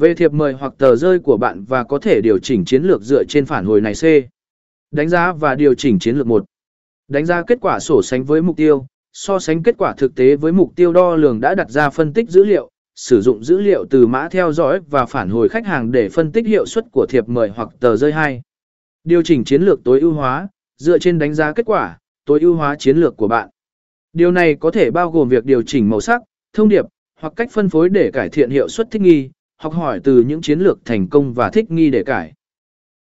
Về 0.00 0.14
thiệp 0.14 0.32
mời 0.32 0.52
hoặc 0.52 0.74
tờ 0.78 0.96
rơi 0.96 1.18
của 1.18 1.36
bạn 1.36 1.64
và 1.64 1.84
có 1.84 1.98
thể 1.98 2.20
điều 2.20 2.38
chỉnh 2.38 2.64
chiến 2.64 2.82
lược 2.82 3.02
dựa 3.02 3.24
trên 3.28 3.46
phản 3.46 3.64
hồi 3.64 3.80
này 3.80 3.94
C. 3.94 4.04
Đánh 4.90 5.08
giá 5.08 5.32
và 5.32 5.54
điều 5.54 5.74
chỉnh 5.74 5.98
chiến 5.98 6.16
lược 6.16 6.26
1. 6.26 6.44
Đánh 7.08 7.26
giá 7.26 7.42
kết 7.42 7.58
quả 7.60 7.78
sổ 7.78 8.02
sánh 8.02 8.24
với 8.24 8.42
mục 8.42 8.56
tiêu, 8.56 8.86
so 9.12 9.38
sánh 9.38 9.62
kết 9.62 9.74
quả 9.78 9.94
thực 9.96 10.14
tế 10.14 10.36
với 10.36 10.52
mục 10.52 10.72
tiêu 10.76 10.92
đo 10.92 11.16
lường 11.16 11.40
đã 11.40 11.54
đặt 11.54 11.70
ra 11.70 11.90
phân 11.90 12.12
tích 12.12 12.30
dữ 12.30 12.44
liệu, 12.44 12.70
sử 12.94 13.20
dụng 13.20 13.44
dữ 13.44 13.58
liệu 13.58 13.84
từ 13.90 14.06
mã 14.06 14.28
theo 14.28 14.52
dõi 14.52 14.80
và 14.90 15.06
phản 15.06 15.30
hồi 15.30 15.48
khách 15.48 15.66
hàng 15.66 15.92
để 15.92 16.08
phân 16.08 16.32
tích 16.32 16.46
hiệu 16.46 16.66
suất 16.66 16.84
của 16.92 17.06
thiệp 17.08 17.28
mời 17.28 17.48
hoặc 17.48 17.68
tờ 17.80 17.96
rơi 17.96 18.12
2. 18.12 18.42
Điều 19.04 19.22
chỉnh 19.22 19.44
chiến 19.44 19.62
lược 19.62 19.84
tối 19.84 20.00
ưu 20.00 20.12
hóa, 20.12 20.48
dựa 20.76 20.98
trên 20.98 21.18
đánh 21.18 21.34
giá 21.34 21.52
kết 21.52 21.66
quả, 21.66 21.98
tối 22.26 22.40
ưu 22.40 22.54
hóa 22.54 22.76
chiến 22.78 22.96
lược 22.96 23.16
của 23.16 23.28
bạn. 23.28 23.48
Điều 24.12 24.32
này 24.32 24.54
có 24.54 24.70
thể 24.70 24.90
bao 24.90 25.10
gồm 25.10 25.28
việc 25.28 25.44
điều 25.44 25.62
chỉnh 25.62 25.88
màu 25.88 26.00
sắc, 26.00 26.22
thông 26.52 26.68
điệp, 26.68 26.84
hoặc 27.20 27.32
cách 27.36 27.50
phân 27.52 27.68
phối 27.68 27.88
để 27.88 28.10
cải 28.10 28.28
thiện 28.28 28.50
hiệu 28.50 28.68
suất 28.68 28.90
thích 28.90 29.02
nghi, 29.02 29.30
học 29.60 29.74
hỏi 29.74 30.00
từ 30.04 30.24
những 30.26 30.40
chiến 30.40 30.60
lược 30.60 30.84
thành 30.84 31.08
công 31.08 31.34
và 31.34 31.50
thích 31.50 31.70
nghi 31.70 31.90
để 31.90 32.04
cải. 32.04 32.32